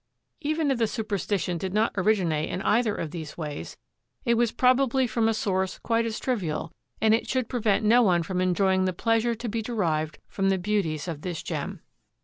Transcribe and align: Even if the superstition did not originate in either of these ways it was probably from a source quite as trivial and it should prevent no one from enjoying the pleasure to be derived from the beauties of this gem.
Even 0.39 0.71
if 0.71 0.79
the 0.79 0.87
superstition 0.87 1.59
did 1.59 1.75
not 1.75 1.91
originate 1.95 2.49
in 2.49 2.63
either 2.63 2.95
of 2.95 3.11
these 3.11 3.37
ways 3.37 3.77
it 4.25 4.33
was 4.33 4.51
probably 4.51 5.05
from 5.05 5.27
a 5.27 5.33
source 5.35 5.77
quite 5.77 6.07
as 6.07 6.19
trivial 6.19 6.73
and 6.99 7.13
it 7.13 7.29
should 7.29 7.47
prevent 7.47 7.85
no 7.85 8.01
one 8.01 8.23
from 8.23 8.41
enjoying 8.41 8.85
the 8.85 8.93
pleasure 8.93 9.35
to 9.35 9.47
be 9.47 9.61
derived 9.61 10.17
from 10.27 10.49
the 10.49 10.57
beauties 10.57 11.07
of 11.07 11.21
this 11.21 11.43
gem. 11.43 11.81